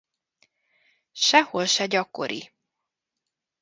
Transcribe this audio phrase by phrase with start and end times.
[1.25, 2.41] Sehol se gyakori.